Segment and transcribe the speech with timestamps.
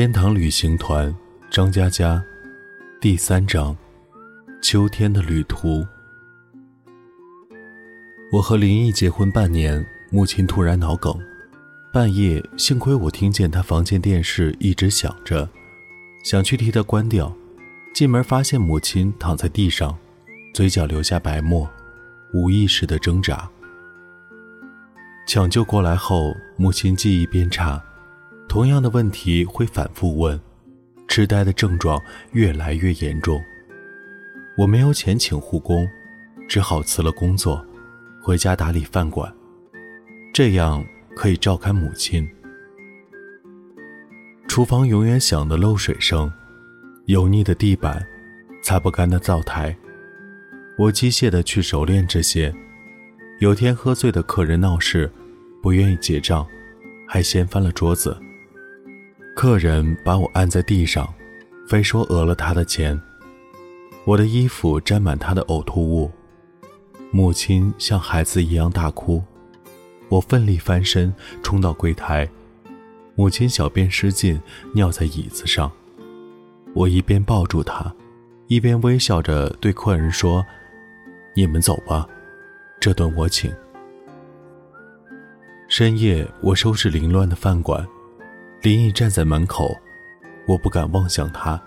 [0.00, 1.14] 天堂旅行团，
[1.50, 2.24] 张嘉佳，
[3.02, 3.76] 第三章，
[4.62, 5.86] 秋天的旅途。
[8.32, 11.14] 我和林毅结婚半年，母亲突然脑梗，
[11.92, 15.46] 半夜幸亏我听见她房间电视一直响着，
[16.24, 17.30] 想去替她关掉，
[17.92, 19.94] 进门发现母亲躺在地上，
[20.54, 21.68] 嘴角流下白沫，
[22.32, 23.46] 无意识的挣扎。
[25.26, 27.78] 抢救过来后，母亲记忆变差。
[28.50, 30.38] 同样的问题会反复问，
[31.06, 33.40] 痴呆的症状越来越严重。
[34.56, 35.88] 我没有钱请护工，
[36.48, 37.64] 只好辞了工作，
[38.20, 39.32] 回家打理饭馆，
[40.34, 42.28] 这样可以照看母亲。
[44.48, 46.28] 厨房永远响的漏水声，
[47.04, 48.04] 油腻的地板，
[48.64, 49.74] 擦不干的灶台。
[50.76, 52.52] 我机械的去熟练这些。
[53.38, 55.08] 有天喝醉的客人闹事，
[55.62, 56.44] 不愿意结账，
[57.06, 58.20] 还掀翻了桌子。
[59.34, 61.08] 客人把我按在地上，
[61.66, 63.00] 非说讹了他的钱。
[64.04, 66.10] 我的衣服沾满他的呕吐物。
[67.10, 69.22] 母亲像孩子一样大哭。
[70.08, 72.28] 我奋力翻身冲到柜台，
[73.14, 74.40] 母亲小便失禁，
[74.74, 75.70] 尿在椅子上。
[76.74, 77.94] 我一边抱住她，
[78.48, 80.44] 一边微笑着对客人说
[81.34, 82.08] ：“你们走吧，
[82.80, 83.52] 这顿我请。”
[85.68, 87.86] 深夜，我收拾凌乱的饭馆。
[88.62, 89.74] 林毅站在门口，
[90.46, 91.58] 我不敢望向他，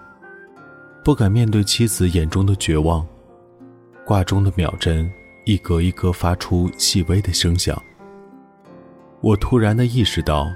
[1.04, 3.04] 不敢面对妻子眼中的绝望。
[4.06, 5.12] 挂钟的秒针
[5.44, 7.82] 一格一格发出细微的声响。
[9.22, 10.52] 我突然的意识到，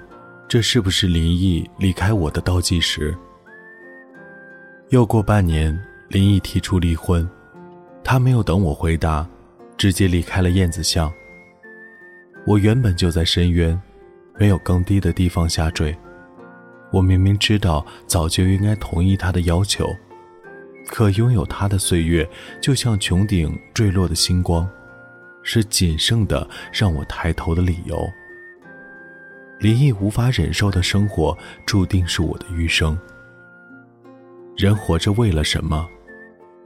[0.48, 3.18] 这是不是林毅离开我的倒计时？
[4.90, 5.76] 又过半年，
[6.08, 7.28] 林毅提出离婚，
[8.04, 9.28] 他没有等我回答，
[9.76, 11.12] 直接离开了燕子巷。
[12.46, 13.82] 我原本就在深渊，
[14.38, 15.98] 没有更低的地方下坠。
[16.98, 19.96] 我明明知道早就应该同意他的要求，
[20.88, 22.28] 可拥有他的岁月
[22.60, 24.68] 就像穹顶坠落的星光，
[25.44, 28.10] 是仅剩的让我抬头的理由。
[29.60, 31.38] 林毅无法忍受的生活，
[31.68, 32.98] 注定是我的余生。
[34.56, 35.88] 人活着为了什么？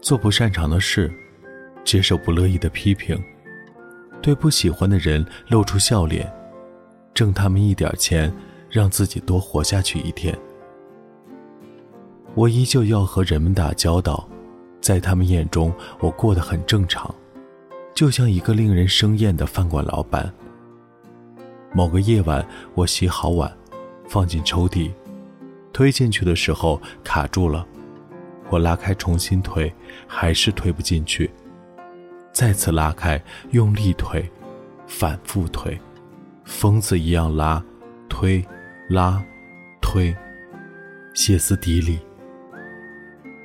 [0.02, 1.12] 做不擅长的事，
[1.84, 3.22] 接受不乐意的批评，
[4.22, 6.32] 对不喜欢的人露出笑脸，
[7.14, 8.34] 挣他们一点钱。
[8.72, 10.36] 让自己多活下去一天。
[12.34, 14.26] 我依旧要和人们打交道，
[14.80, 17.14] 在他们眼中，我过得很正常，
[17.94, 20.34] 就像一个令人生厌的饭馆老板。
[21.74, 23.52] 某个夜晚，我洗好碗，
[24.08, 24.92] 放进抽屉，
[25.74, 27.68] 推进去的时候卡住了，
[28.50, 29.74] 我拉开重新推，
[30.08, 31.30] 还是推不进去，
[32.32, 33.22] 再次拉开，
[33.52, 34.26] 用力推，
[34.88, 35.78] 反复推，
[36.46, 37.62] 疯子一样拉，
[38.08, 38.42] 推。
[38.92, 39.24] 拉，
[39.80, 40.14] 推，
[41.14, 41.98] 歇斯底里，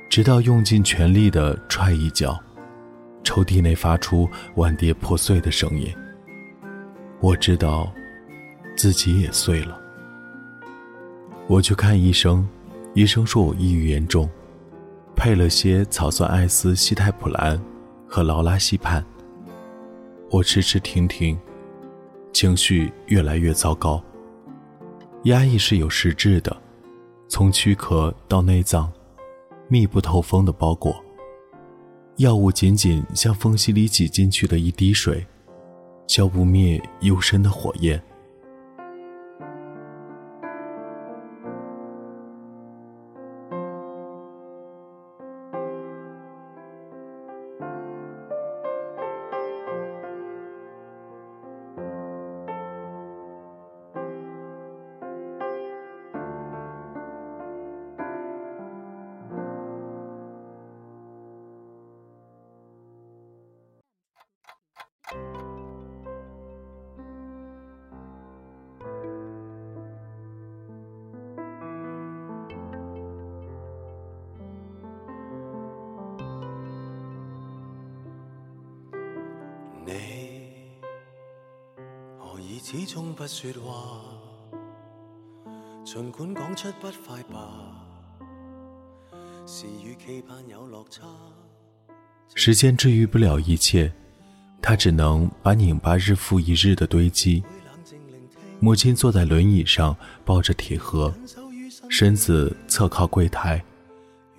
[0.09, 2.37] 直到用尽全力的踹一脚，
[3.23, 5.89] 抽屉内发出碗碟破碎的声音。
[7.21, 7.89] 我知道，
[8.75, 9.79] 自己也碎了。
[11.47, 12.45] 我去看医生，
[12.93, 14.29] 医生说我抑郁严重，
[15.15, 17.57] 配了些草酸艾司西泰普兰
[18.05, 19.01] 和劳拉西泮。
[20.29, 21.39] 我吃吃停停，
[22.33, 24.03] 情绪越来越糟糕。
[25.27, 26.55] 压抑是有实质的，
[27.27, 28.89] 从躯壳到内脏，
[29.67, 31.03] 密不透风的包裹。
[32.15, 35.25] 药物仅仅像缝隙里挤进去的一滴水，
[36.07, 38.01] 浇不灭幽深的火焰。
[82.69, 84.01] 始终不说话，
[85.85, 87.49] 尽管讲出不快吧，
[89.45, 91.03] 是与期盼有落差。
[92.35, 93.89] 时间治愈不了一切，
[94.61, 97.41] 它只能把拧巴日复一日的堆积。
[98.59, 101.13] 母亲坐在轮椅上，抱着铁盒，
[101.87, 103.63] 身子侧靠柜台，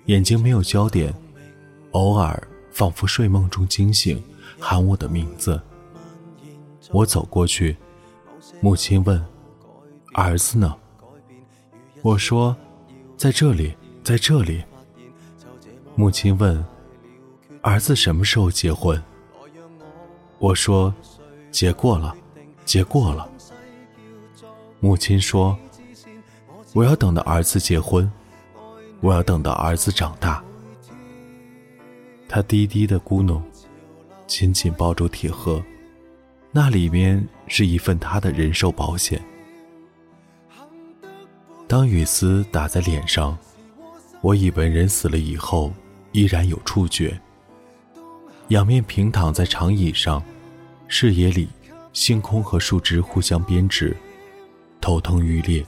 [0.05, 1.15] 眼睛没有焦点，
[1.93, 4.23] 偶尔仿佛睡梦中惊醒，
[4.61, 5.59] 喊我的名字。
[6.91, 7.75] 我走过去。
[8.61, 9.25] 母亲问
[10.15, 10.75] ：“儿子呢？”
[12.03, 12.57] 我说
[13.17, 14.63] ：“在这里，在这里。
[15.95, 16.65] 母亲问
[17.63, 19.03] ：“儿子什么时候结婚？”
[20.39, 20.95] 我说
[21.51, 22.17] ：“结过了，
[22.65, 23.29] 结过了。”
[24.81, 25.59] 母亲说
[26.73, 28.11] ：“我要等到儿子结婚，
[29.01, 30.43] 我要等到儿子长大。”
[32.29, 33.43] 他低低的咕哝，
[34.27, 35.61] 紧紧抱住铁盒，
[36.53, 39.21] 那里面是一份他的人寿保险。
[41.67, 43.37] 当雨丝打在脸上，
[44.21, 45.73] 我以为人死了以后
[46.13, 47.21] 依然有触觉。
[48.49, 50.23] 仰面平躺在长椅上，
[50.87, 51.49] 视野里
[51.93, 53.97] 星空和树枝互相编织。
[54.81, 55.67] 头疼欲裂，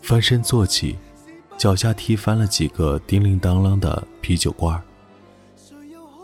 [0.00, 0.96] 翻身坐起，
[1.58, 4.80] 脚下踢翻了几个叮铃当啷的啤酒罐。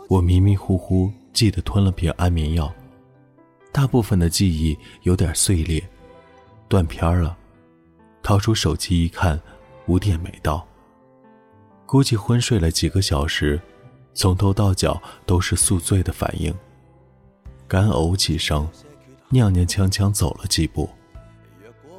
[0.07, 2.73] 我迷迷糊糊记得吞了瓶安眠药，
[3.71, 5.81] 大部分的记忆有点碎裂，
[6.67, 7.37] 断片了。
[8.21, 9.39] 掏出手机一看，
[9.87, 10.67] 五点没到。
[11.85, 13.59] 估计昏睡了几个小时，
[14.13, 16.53] 从头到脚都是宿醉的反应。
[17.67, 18.69] 干呕几声，
[19.31, 20.89] 踉踉跄跄走了几步。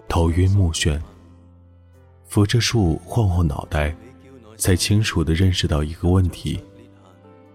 [0.09, 1.01] 头晕目眩，
[2.27, 3.97] 扶着树晃晃脑袋，
[4.57, 6.63] 才清楚地认识到一个问题：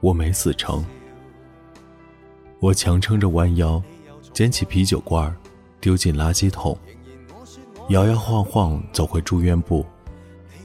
[0.01, 0.83] 我没死成。
[2.59, 3.81] 我强撑着弯腰，
[4.37, 5.35] 捡起啤酒罐，
[5.81, 6.77] 丢进垃圾桶，
[7.89, 9.83] 摇摇晃晃走回住院部，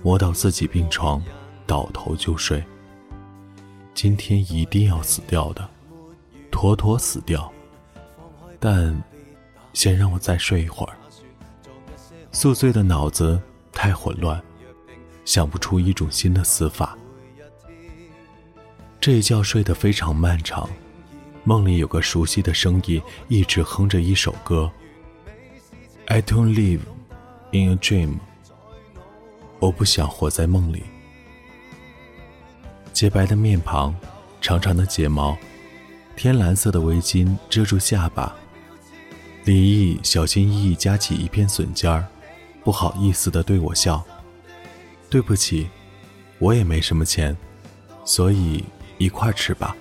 [0.03, 1.25] 摸到自己病床，
[1.67, 2.63] 倒头就睡。
[3.95, 5.67] 今天一定要死掉的，
[6.51, 7.51] 妥妥死掉。
[8.61, 9.03] 但，
[9.73, 10.93] 先让我再睡一会儿。
[12.31, 13.41] 宿醉的脑子
[13.73, 14.39] 太混乱，
[15.25, 16.95] 想不出一种新的死法。
[19.01, 20.69] 这一觉睡得非常漫长，
[21.44, 24.71] 梦里有个熟悉的声音一直哼着一首歌。
[26.06, 26.81] I don't live
[27.50, 28.19] in a dream。
[29.59, 30.85] 我不想活在梦里。
[32.93, 33.94] 洁白的面庞，
[34.41, 35.37] 长长的睫毛，
[36.15, 38.35] 天蓝色的围巾遮住下巴。
[39.44, 42.06] 李毅小心翼翼夹起一片笋尖儿。
[42.65, 44.05] 不好意思的对我笑，
[45.11, 45.69] 对不起，
[46.39, 47.37] 我也没什么钱，
[48.05, 48.65] 所以
[48.99, 49.77] 一块吃吧。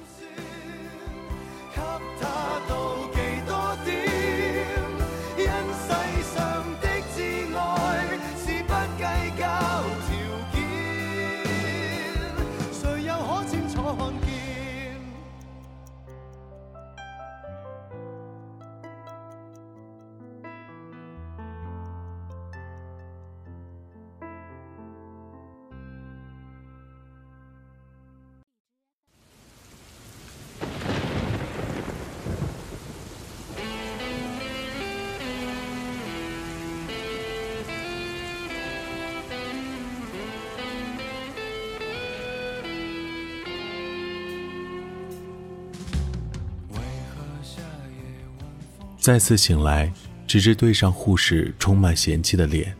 [49.01, 49.91] 再次醒来，
[50.27, 52.71] 直至对上护士充满嫌弃的脸，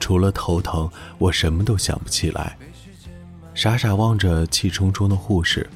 [0.00, 2.56] 除了头疼，我什么都想不起来。
[3.52, 5.68] 傻傻望着气冲冲的护士，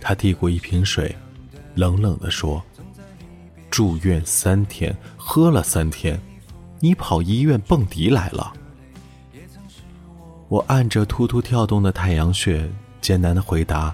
[0.00, 1.12] 他递过一瓶水，
[1.74, 2.62] 冷冷地说
[3.68, 6.16] ：“住院三天，喝了三天，
[6.78, 8.52] 你跑医院蹦迪来了？”
[10.48, 13.92] 我按着突突跳动的太阳穴，艰难地回答：“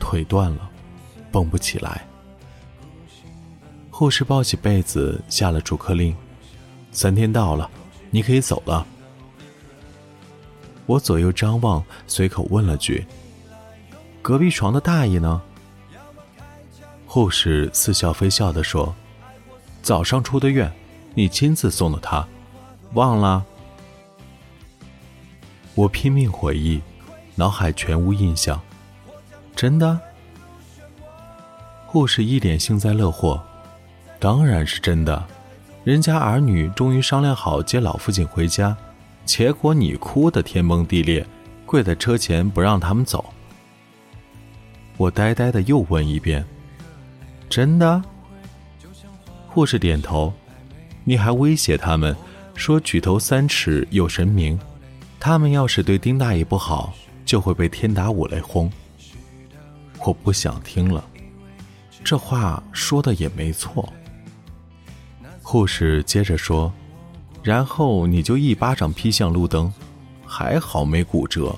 [0.00, 0.68] 腿断了，
[1.30, 2.04] 蹦不起来。”
[3.98, 6.14] 护士抱起被子，下了逐客令
[6.92, 7.70] ：“三天到了，
[8.10, 8.86] 你可以走了。”
[10.84, 13.06] 我左右张望，随口问了句
[14.20, 15.40] ：“隔壁床的大爷呢？”
[17.08, 18.94] 护士似笑非笑地说
[19.80, 20.70] ：“早上出的院，
[21.14, 22.28] 你亲自送的他，
[22.92, 23.46] 忘了？”
[25.74, 26.82] 我拼命回忆，
[27.34, 28.60] 脑海全无印象。
[29.54, 29.98] 真的？
[31.86, 33.42] 护士一脸幸灾乐祸。
[34.18, 35.24] 当然是真的，
[35.84, 38.76] 人家儿女终于商量好接老父亲回家，
[39.24, 41.24] 结果你哭得天崩地裂，
[41.64, 43.24] 跪在车前不让他们走。
[44.96, 46.44] 我呆呆的又问一遍
[47.50, 48.02] ：“真的？”
[49.46, 50.32] 护士点头。
[51.04, 52.16] 你还威胁他们，
[52.54, 54.58] 说举头三尺有神明，
[55.20, 56.92] 他们要是对丁大爷不好，
[57.24, 58.68] 就会被天打五雷轰。
[60.04, 61.04] 我不想听了，
[62.02, 63.92] 这话说的也没错。
[65.48, 66.72] 护士接着说
[67.40, 69.72] ：“然后你就一巴掌劈向路灯，
[70.24, 71.56] 还好没骨折，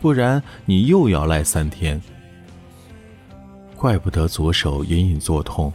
[0.00, 2.00] 不然你又要赖三天。
[3.76, 5.70] 怪不得左手隐隐作痛。”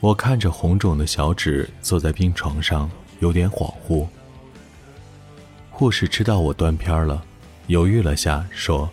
[0.00, 2.90] 我看着红肿的小指，坐在病床上，
[3.20, 4.06] 有点恍惚。
[5.70, 7.22] 护士知道我断片了，
[7.66, 8.88] 犹豫了下，说：“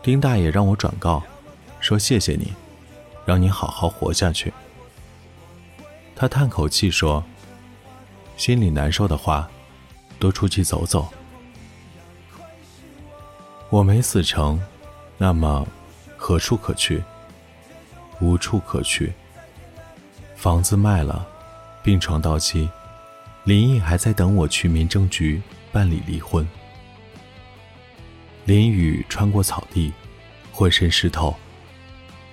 [0.00, 1.20] 丁大爷让我转告，
[1.80, 2.52] 说谢谢你，
[3.26, 4.52] 让你好好活下去。”
[6.20, 7.24] 他叹口气说
[8.36, 9.48] ：“心里难受的话，
[10.18, 11.08] 多出去走走。
[13.70, 14.60] 我没死成，
[15.16, 15.64] 那么
[16.16, 17.00] 何处可去？
[18.20, 19.12] 无处可去。
[20.34, 21.24] 房子卖了，
[21.84, 22.68] 病床到期，
[23.44, 26.48] 林毅还在等我去民政局。”办理离婚。
[28.46, 29.92] 林雨穿过草地，
[30.50, 31.36] 浑身湿透，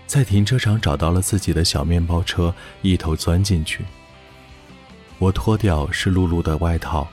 [0.07, 3.83] 在停车场找到了自己的小面包车，一头钻进去。
[5.17, 7.07] 我脱掉湿漉漉的外套，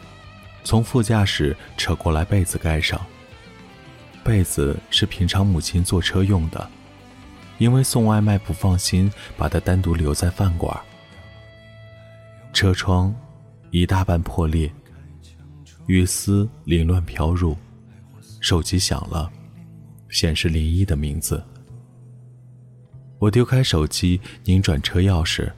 [0.65, 3.01] 从副驾驶扯过来被子盖上。
[4.25, 6.71] 被子是平常母亲坐车用的，
[7.59, 10.79] 因为送外卖不放心，把它单独留在饭馆。
[12.53, 13.15] 车窗
[13.71, 14.71] 一大半破裂。
[15.87, 17.57] 雨丝凌乱飘入，
[18.41, 19.29] 手机响了，
[20.09, 21.43] 显示林一的名字。
[23.23, 25.49] 我丢开手机，拧转车钥匙，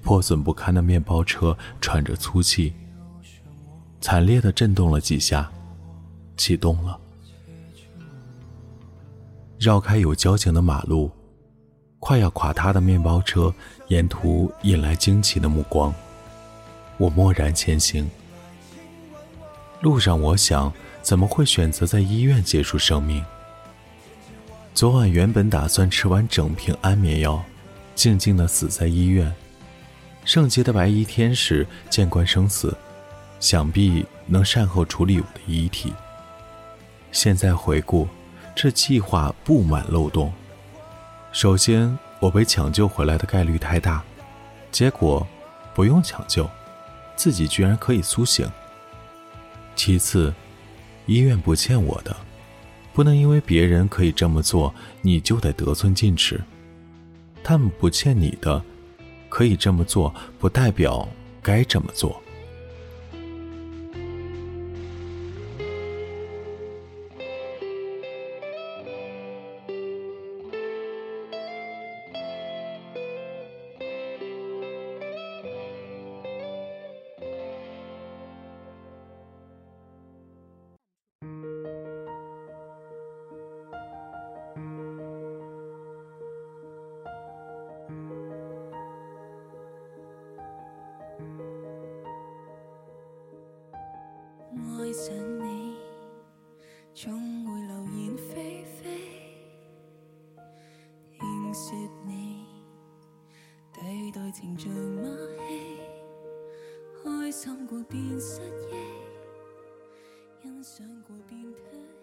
[0.00, 2.72] 破损不堪的面包车喘着粗气，
[4.00, 5.50] 惨烈的震动了几下，
[6.38, 6.98] 启动了。
[9.58, 11.10] 绕开有交警的马路，
[12.00, 13.52] 快要垮塌的面包车
[13.88, 15.92] 沿途引来惊奇的目光。
[16.96, 18.08] 我默然前行。
[19.82, 23.22] 路上，我想，怎么会选择在医院结束生命？
[24.78, 27.42] 昨晚原本打算吃完整瓶安眠药，
[27.96, 29.34] 静静的死在医院。
[30.24, 32.72] 圣洁的白衣天使见惯生死，
[33.40, 35.92] 想必能善后处理我的遗体。
[37.10, 38.06] 现在回顾，
[38.54, 40.32] 这计划布满漏洞。
[41.32, 44.00] 首先，我被抢救回来的概率太大；
[44.70, 45.26] 结果，
[45.74, 46.48] 不用抢救，
[47.16, 48.48] 自己居然可以苏醒。
[49.74, 50.32] 其次，
[51.06, 52.16] 医院不欠我的，
[52.98, 56.42] 不能因为别人可以这么做，你就得得寸进尺。
[57.44, 58.60] 他们不欠你的，
[59.28, 61.08] 可以这么做，不代表
[61.40, 62.20] 该这么做。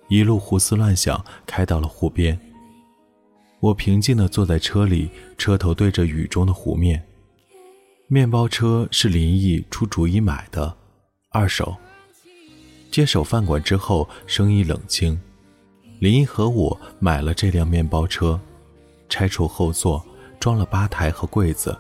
[0.07, 2.39] 一路胡思乱想，开到了湖边。
[3.59, 7.05] 我平静地坐在车里，车头对着雨中的湖面。
[8.07, 10.77] 面包车是林毅出主意买的，
[11.29, 11.75] 二手。
[12.91, 15.19] 接手饭馆之后，生意冷清。
[15.99, 18.39] 林毅和我买了这辆面包车，
[19.09, 20.05] 拆除后座，
[20.39, 21.75] 装了吧台和柜子。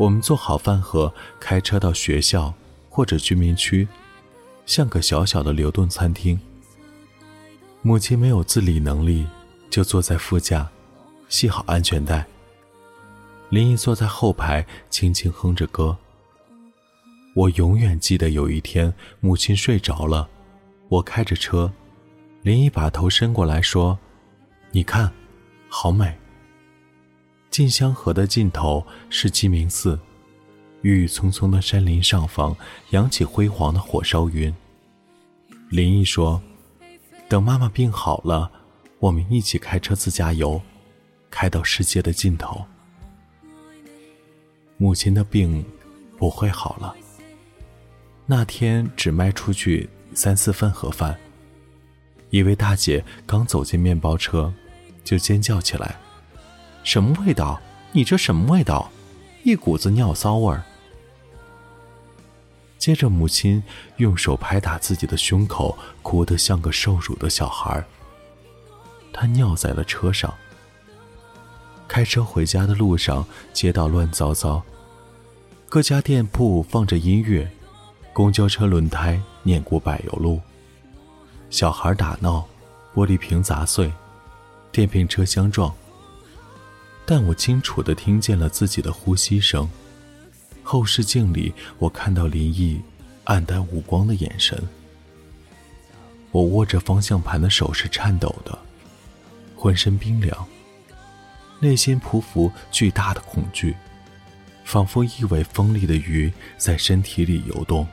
[0.00, 2.54] 我们做好饭盒，开车到学校
[2.88, 3.86] 或者居民区，
[4.64, 6.40] 像个小小的流动餐厅。
[7.82, 9.26] 母亲没有自理能力，
[9.68, 10.66] 就坐在副驾，
[11.28, 12.24] 系好安全带。
[13.50, 15.94] 林毅坐在后排，轻轻哼着歌。
[17.34, 20.26] 我永远记得有一天，母亲睡着了，
[20.88, 21.70] 我开着车，
[22.40, 23.98] 林毅把头伸过来说
[24.72, 25.12] ：“你看，
[25.68, 26.16] 好美。”
[27.50, 29.98] 晋香河的尽头是鸡鸣寺，
[30.82, 32.56] 郁郁葱葱的山林上方
[32.90, 34.54] 扬起辉煌的火烧云。
[35.70, 36.40] 林毅说。
[37.28, 38.50] 等妈妈病好了，
[38.98, 40.60] 我们一起开车自驾游，
[41.30, 42.66] 开到世界的尽头。
[44.76, 45.64] 母亲的病
[46.18, 46.92] 不会好了。
[48.26, 51.16] 那天只卖出去三四份盒饭，
[52.30, 54.52] 一位大姐刚走进面包车，
[55.04, 55.94] 就尖叫起来
[56.82, 57.60] ：“什么味道？
[57.92, 58.90] 你这什么味道？
[59.42, 60.62] 一股子尿骚味儿！”
[62.78, 63.62] 接着，母亲
[63.96, 67.84] 用手拍打自己的胸口，哭得像个受辱的小孩。
[69.12, 70.32] 她尿在了车上。
[71.86, 74.62] 开车回家的路上，街道乱糟糟，
[75.68, 77.50] 各家店铺放着音乐，
[78.12, 80.40] 公交车轮胎碾过柏油路，
[81.50, 82.46] 小孩打闹，
[82.94, 83.92] 玻璃瓶砸碎，
[84.70, 85.74] 电瓶车相撞。
[87.04, 89.68] 但我清楚地听见了自己的呼吸声。
[90.62, 92.80] 后视镜里，我看到林毅
[93.24, 94.62] 黯淡无光的眼神，
[96.30, 98.56] 我握着方向盘的手是颤抖的，
[99.56, 100.46] 浑身冰凉，
[101.58, 103.74] 内心匍匐巨大的恐惧，
[104.64, 107.84] 仿佛一尾锋利的鱼在身体里游动。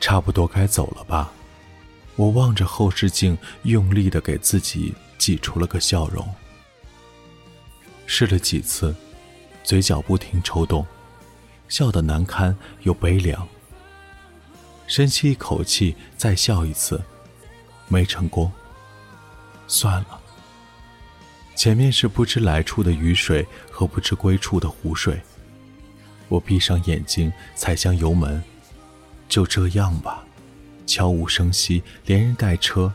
[0.00, 1.30] 差不多该走了吧？
[2.14, 6.26] 我望着后视镜，用力的给自己挤出了个笑容。
[8.06, 8.94] 试了几次，
[9.62, 10.86] 嘴角不停抽动，
[11.68, 13.46] 笑得难堪又悲凉。
[14.86, 17.02] 深吸一口气，再笑一次，
[17.88, 18.50] 没成功。
[19.66, 20.20] 算了。
[21.56, 25.20] 前面是不知来处的雨水和不知归处的湖水。
[26.28, 28.42] 我闭上眼睛，踩向油门，
[29.28, 30.24] 就这样吧，
[30.86, 32.92] 悄无声息，连人带车，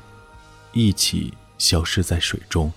[0.73, 2.71] 一起消失在水中。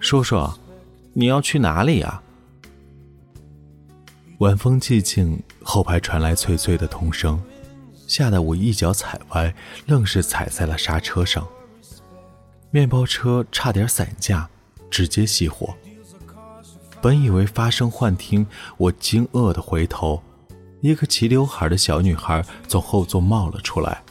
[0.00, 0.50] 叔叔，
[1.12, 2.20] 你要去哪里呀？
[4.38, 7.40] 晚风寂静，后排传来脆脆的童声，
[8.08, 9.54] 吓得我一脚踩歪，
[9.86, 11.46] 愣是踩在了刹车上。
[12.72, 14.50] 面包车差点散架，
[14.90, 15.72] 直接熄火。
[17.00, 18.44] 本以为发生幻听，
[18.76, 20.20] 我惊愕的回头。
[20.82, 24.02] 一个齐刘海的小女孩从后座冒了出来，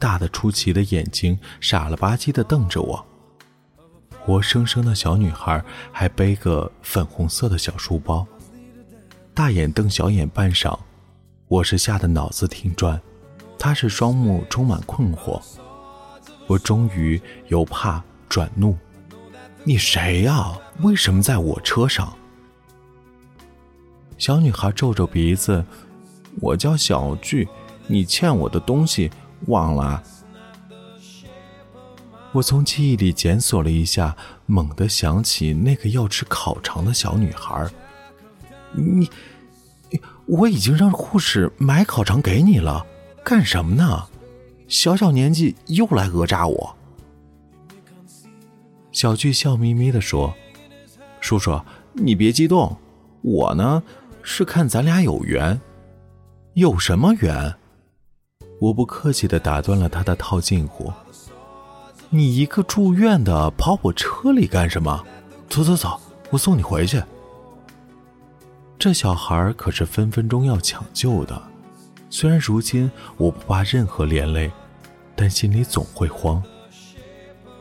[0.00, 3.06] 大的出奇的眼睛傻了吧唧的瞪着我。
[4.18, 8.26] 活生生的小女孩还背个粉红色的小书包，
[9.32, 10.76] 大眼瞪小眼半晌，
[11.46, 13.00] 我是吓得脑子停转，
[13.56, 15.40] 她是双目充满困惑。
[16.48, 18.76] 我终于由怕转怒
[19.62, 20.58] ：“你谁呀？
[20.80, 22.12] 为什么在我车上？”
[24.18, 25.64] 小女孩皱皱鼻子
[26.40, 27.46] ：“我叫小巨，
[27.86, 29.10] 你欠我的东西
[29.46, 30.02] 忘了？”
[32.32, 37.68] 我从记忆里检索了一下，猛地想起那个要吃烤肠的小女孩。
[38.72, 39.08] 你，
[40.26, 42.86] 我已经让护士买烤肠给你了，
[43.22, 44.06] 干什么呢？
[44.66, 46.76] 小小年纪又来讹诈我。
[48.92, 50.34] 小巨笑眯眯的说
[51.20, 51.60] ：“叔叔，
[51.92, 52.78] 你别激动，
[53.20, 53.82] 我呢。”
[54.28, 55.58] 是看咱俩有缘，
[56.54, 57.54] 有什么缘？
[58.60, 60.92] 我不客气的打断了他的套近乎。
[62.10, 65.06] 你一个住院的跑我车里干什么？
[65.48, 67.00] 走走走，我送你回去。
[68.76, 71.40] 这小孩可是分分钟要抢救的，
[72.10, 74.50] 虽然如今我不怕任何连累，
[75.14, 76.42] 但心里总会慌。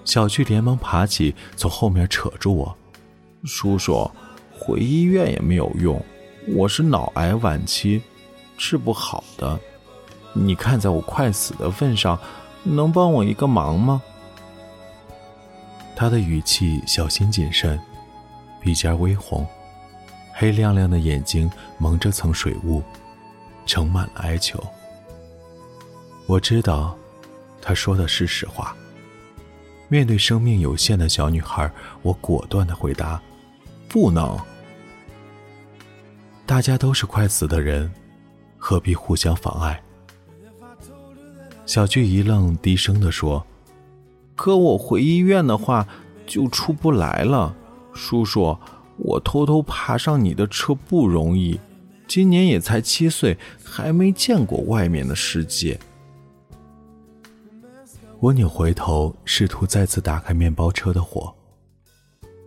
[0.04, 2.75] 小旭连忙爬起，从后面扯住我
[3.45, 4.10] ：“叔叔，
[4.51, 6.04] 回医院也没有用。”
[6.47, 8.01] 我是脑癌晚期，
[8.55, 9.60] 治不好的。
[10.34, 12.19] 你看在我快死的份上，
[12.62, 14.01] 能帮我一个忙吗？
[15.95, 17.79] 他的语气小心谨慎，
[18.62, 19.45] 鼻尖微红，
[20.34, 22.84] 黑亮亮的眼睛蒙着层水雾，
[23.65, 24.63] 盛满了哀求。
[26.27, 26.95] 我知道，
[27.60, 28.75] 他说的是实话。
[29.88, 31.71] 面对生命有限的小女孩，
[32.03, 33.19] 我果断的回答：
[33.89, 34.38] 不能。
[36.45, 37.91] 大家都是快死的人，
[38.58, 39.81] 何必互相妨碍？
[41.65, 43.45] 小巨一愣，低声地说
[44.38, 45.88] ：“可我回医院的话，
[46.27, 47.55] 就出不来了。
[47.93, 48.55] 叔叔，
[48.97, 51.60] 我偷偷爬上你的车不容易，
[52.08, 55.79] 今年也才七岁，还没见过外面的世界。”
[58.19, 61.34] 我扭回头，试图再次打开面包车的火。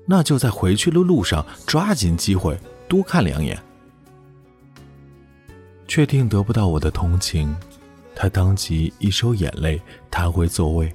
[0.06, 2.56] 那就在回去的路上，抓紧机会
[2.88, 3.60] 多看两眼。
[5.88, 7.56] 确定得不到我的同情，
[8.14, 10.94] 他当即一收眼泪，弹回座位，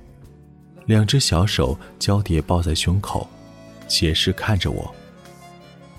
[0.85, 3.27] 两只小手交叠抱在胸口，
[3.87, 4.93] 斜视看着我。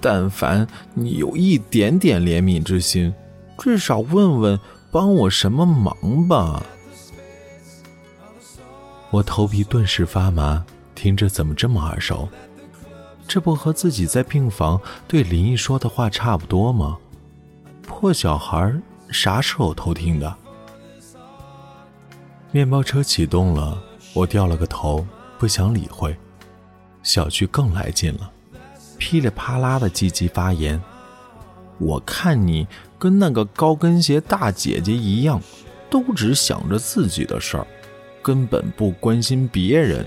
[0.00, 3.12] 但凡你有一点点怜悯之心，
[3.58, 4.58] 至少问问
[4.92, 6.62] 帮我什么忙吧？
[9.10, 12.28] 我头皮顿时发麻，听着怎么这么耳熟？
[13.26, 16.98] 这不和自己在病房对林毅说的话差不多吗？
[17.86, 18.74] 破小孩
[19.10, 20.34] 啥时候偷听的？
[22.50, 25.06] 面包车启动了，我掉了个头，
[25.38, 26.16] 不想理会。
[27.02, 28.30] 小旭更来劲了，
[28.98, 30.80] 噼里啪啦的积极发言。
[31.78, 32.66] 我看你
[32.98, 35.40] 跟那个高跟鞋大姐姐一样，
[35.90, 37.66] 都只想着自己的事儿，
[38.22, 40.06] 根本不关心别人。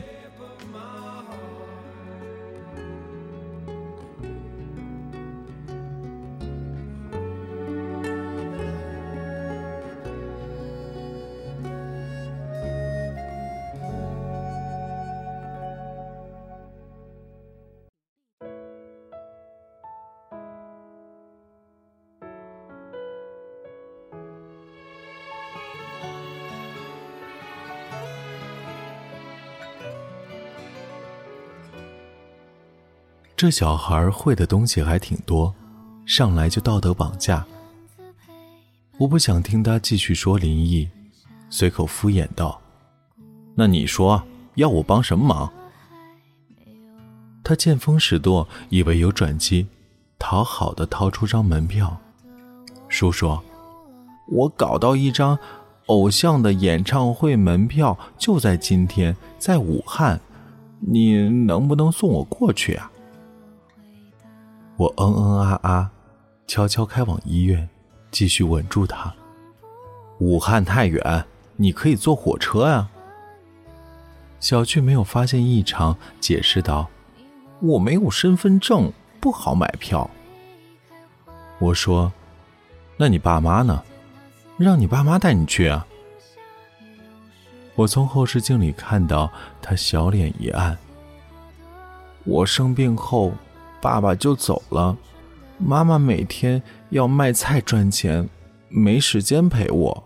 [33.38, 35.54] 这小孩会的东西还挺多，
[36.08, 37.46] 上来就道德绑架。
[38.98, 40.90] 我不想听他继续说林毅，
[41.48, 42.60] 随口敷衍道
[43.54, 44.24] ：“那你说
[44.56, 45.54] 要我帮什么忙？”
[47.46, 49.68] 他见风使舵，以为有转机，
[50.18, 51.96] 讨好的掏出张门票。
[52.90, 53.40] 叔叔，
[54.30, 55.38] 我搞到一张
[55.86, 60.20] 偶像的演唱会门票，就在今天，在武汉，
[60.80, 62.92] 你能不能送我过去啊？
[64.78, 65.92] 我嗯嗯啊啊，
[66.46, 67.68] 悄悄开往医院，
[68.12, 69.12] 继续稳住他。
[70.20, 72.88] 武汉太远，你可以坐火车呀。
[74.40, 76.90] 小巨没有发现异常，解释道
[77.60, 80.08] ：“我没有身份证，不好买票。”
[81.58, 82.14] 我说
[82.98, 83.84] ：“那你爸妈呢？
[84.58, 85.88] 让你爸妈带你去啊。”
[87.74, 90.78] 我从后视镜里看到他小脸一暗。
[92.26, 93.34] 我生病后。
[93.82, 94.98] 爸爸就走了，
[95.58, 98.28] 妈妈每天要卖菜赚钱，
[98.70, 100.04] 没时间陪我。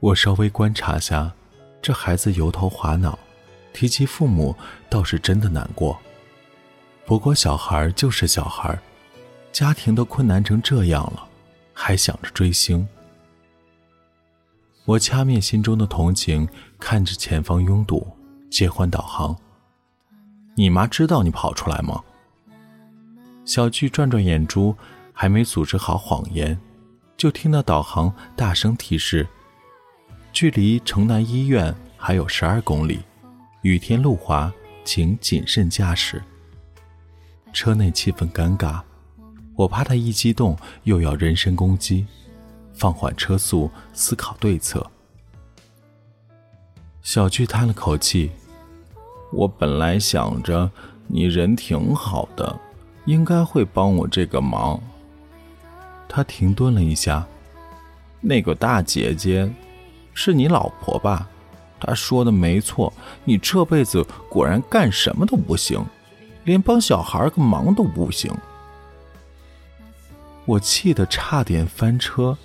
[0.00, 1.32] 我稍微观察下，
[1.82, 3.18] 这孩子油头滑脑，
[3.72, 4.54] 提起父母
[4.88, 5.98] 倒是真的难过。
[7.04, 8.78] 不过小孩就是小孩，
[9.50, 11.28] 家庭都困难成这样了，
[11.72, 12.86] 还想着追星。
[14.84, 18.06] 我掐灭心中的同情，看着前方拥堵，
[18.50, 19.36] 切换导航。
[20.58, 22.02] 你妈知道你跑出来吗？
[23.44, 24.74] 小巨转转眼珠，
[25.12, 26.58] 还没组织好谎言，
[27.16, 29.24] 就听到导航大声提示：
[30.32, 32.98] 距离城南医院还有十二公里，
[33.62, 34.52] 雨天路滑，
[34.84, 36.20] 请谨慎驾驶。
[37.52, 38.80] 车内气氛尴尬，
[39.54, 42.04] 我怕他一激动又要人身攻击，
[42.74, 44.84] 放缓车速，思考对策。
[47.00, 48.32] 小巨叹了口气。
[49.30, 50.70] 我本来想着
[51.06, 52.58] 你人挺好的，
[53.04, 54.80] 应该会帮我这个忙。
[56.08, 57.26] 他停顿了一下，
[58.20, 59.50] 那个大姐姐
[60.14, 61.28] 是你老婆吧？
[61.78, 62.92] 她说的没错，
[63.24, 65.84] 你这辈子果然干什么都不行，
[66.44, 68.34] 连帮小孩个忙都不行。
[70.46, 72.36] 我气得差点翻车。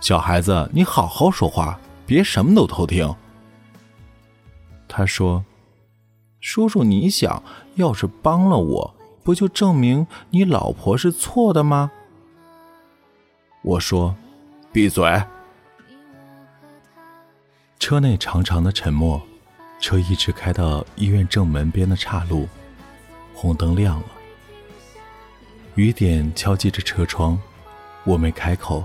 [0.00, 3.14] 小孩子，你好好说话，别什么都偷听。
[4.88, 5.44] 他说。
[6.46, 7.42] 叔叔，你想
[7.74, 11.90] 要是帮了我，不就证明你老婆是错的吗？
[13.62, 14.14] 我说
[14.72, 15.24] ：“闭嘴。”
[17.80, 19.20] 车内长长的沉默，
[19.80, 22.48] 车一直开到医院正门边的岔路，
[23.34, 24.06] 红灯亮了，
[25.74, 27.36] 雨点敲击着车窗，
[28.04, 28.84] 我没开口，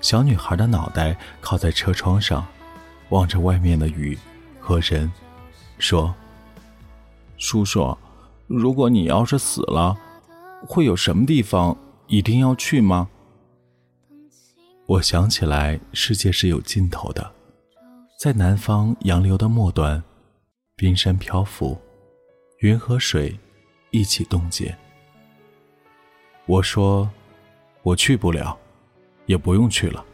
[0.00, 2.44] 小女孩的脑袋靠在车窗上，
[3.10, 4.18] 望着外面的雨
[4.58, 5.08] 和人，
[5.78, 6.12] 说。
[7.40, 7.96] 叔叔，
[8.46, 9.96] 如果你要是死了，
[10.68, 11.74] 会有什么地方
[12.06, 13.08] 一定要去吗？
[14.84, 17.32] 我想起来，世界是有尽头的，
[18.18, 20.04] 在南方洋流的末端，
[20.76, 21.78] 冰山漂浮，
[22.58, 23.34] 云和水
[23.90, 24.76] 一起冻结。
[26.44, 27.08] 我说，
[27.82, 28.54] 我去不了，
[29.24, 30.04] 也不用去了。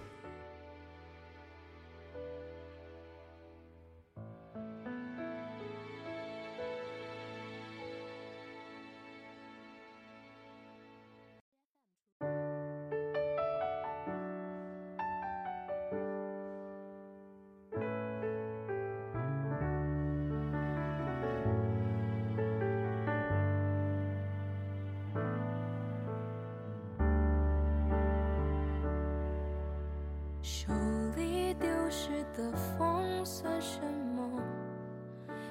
[30.67, 30.73] 手
[31.17, 33.81] 里丢失的风算什
[34.17, 34.43] 么？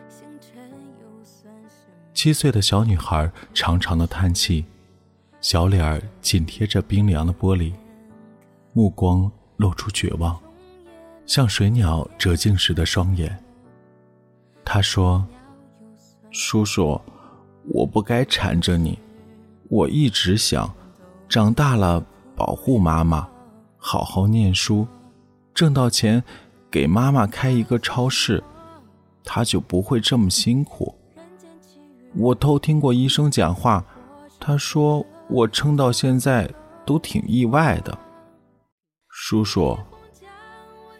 [0.09, 1.93] 星辰又算什么？
[2.13, 4.65] 七岁的小女孩长长的叹气，
[5.39, 7.71] 小脸儿紧贴着冰凉的玻璃，
[8.73, 10.37] 目光露出绝望，
[11.25, 13.41] 像水鸟折颈时的双眼。
[14.65, 15.25] 她说
[16.29, 16.99] ：“叔叔，
[17.69, 18.99] 我不该缠着你，
[19.69, 20.69] 我一直想，
[21.29, 23.29] 长大了保护妈妈。”
[23.77, 24.87] 好好念书，
[25.55, 26.21] 挣到钱，
[26.69, 28.43] 给妈妈开一个超市，
[29.23, 30.93] 她就不会这么辛苦。
[32.13, 33.83] 我偷听过医生讲话，
[34.39, 36.49] 他说我撑到现在
[36.85, 37.97] 都挺意外的。
[39.07, 39.77] 叔叔，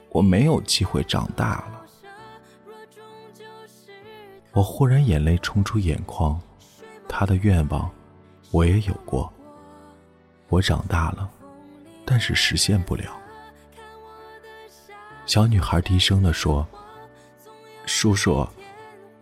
[0.10, 1.86] 我没有机会长大了。
[4.54, 6.40] 我忽然眼泪冲出眼眶，
[7.10, 7.90] 他的愿望，
[8.52, 9.32] 我也有过。
[10.48, 11.30] 我长大了。
[12.06, 13.06] 但是实现不了。
[15.26, 16.66] 小女孩低声的说
[17.86, 18.48] ：“叔叔，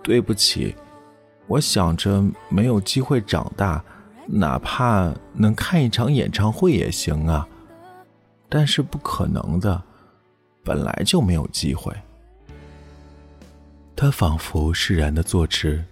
[0.04, 0.76] 对不起，
[1.48, 3.84] 我想着没有机会长大，
[4.28, 7.48] 哪怕能看一场演唱会也行啊。
[8.50, 9.82] 但是不可能的，
[10.64, 11.94] 本来就没有机会。”
[13.96, 15.84] 他仿佛释然的坐直，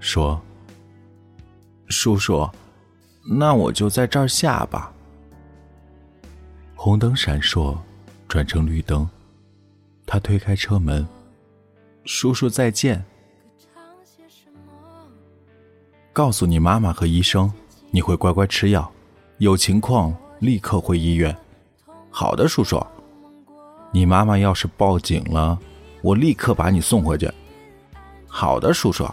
[0.00, 0.42] 说
[1.86, 2.50] ：“叔叔，
[3.38, 4.92] 那我就在这儿下吧。”
[6.74, 7.78] 红灯闪烁，
[8.26, 9.08] 转成绿灯。
[10.06, 11.06] 他推开车门
[12.04, 13.02] ：“叔叔再见。”
[16.12, 17.50] 告诉你妈妈和医生，
[17.90, 18.90] 你会乖乖吃药，
[19.38, 21.34] 有情况立刻回医院。
[22.10, 22.84] 好的，叔叔。
[23.90, 25.58] 你妈妈要是报警了，
[26.02, 27.30] 我立刻把你送回去。
[28.26, 29.08] 好的，叔叔。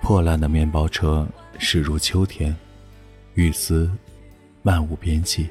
[0.00, 1.26] 破烂的面包车
[1.58, 2.56] 驶入秋天，
[3.34, 3.90] 雨丝
[4.62, 5.48] 漫无边际。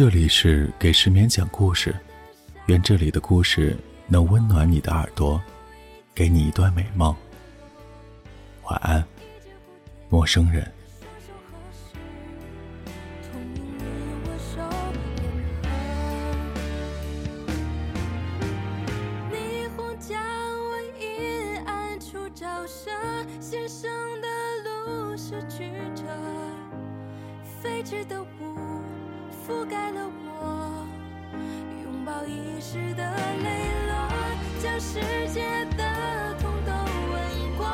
[0.00, 1.94] 这里是给失眠讲故事，
[2.68, 5.38] 愿这里的故事能温暖你的耳朵，
[6.14, 7.14] 给你一段美梦。
[8.62, 9.04] 晚安，
[10.08, 10.66] 陌生人
[19.30, 22.90] 霓虹将我阴暗处照射
[23.38, 23.90] 先生
[24.22, 24.28] 的
[24.64, 26.04] 路是曲折。
[29.50, 30.08] 覆盖了
[30.38, 30.86] 我，
[31.82, 33.02] 拥抱遗失的
[33.42, 34.08] 泪落，
[34.62, 35.00] 将世
[35.34, 35.82] 界的
[36.40, 36.70] 痛都
[37.10, 37.18] 吻
[37.58, 37.66] 过。